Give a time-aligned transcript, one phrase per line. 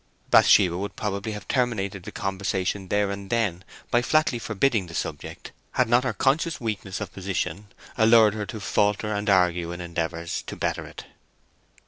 [0.31, 5.51] Bathsheba would probably have terminated the conversation there and then by flatly forbidding the subject,
[5.73, 7.67] had not her conscious weakness of position
[7.99, 11.05] allured her to palter and argue in endeavours to better it.